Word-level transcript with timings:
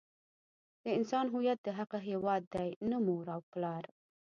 د 0.83 0.85
انسان 0.97 1.25
هویت 1.33 1.59
د 1.63 1.69
هغه 1.79 1.97
هيواد 2.07 2.43
دی 2.55 2.69
نه 2.89 2.97
مور 3.05 3.25
او 3.35 3.41
پلار. 3.51 3.83